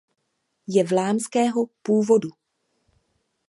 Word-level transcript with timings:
Je 0.67 0.83
vlámského 0.83 1.69
původu. 1.81 2.29